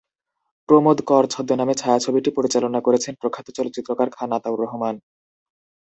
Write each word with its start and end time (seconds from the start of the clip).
প্রমোদ 0.69 0.97
কর 1.09 1.23
ছদ্মনামে 1.33 1.73
ছায়াছবিটি 1.73 2.29
পরিচালনা 2.37 2.79
করেছেন 2.83 3.13
প্রখ্যাত 3.21 3.47
চলচ্চিত্রকার 3.57 4.07
খান 4.09 4.29
আতাউর 4.37 4.59
রহমান। 4.65 4.95